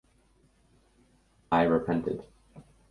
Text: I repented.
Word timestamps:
I 1.51 1.61
repented. 1.61 2.25